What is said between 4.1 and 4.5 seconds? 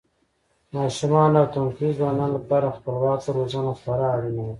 اړینه ده.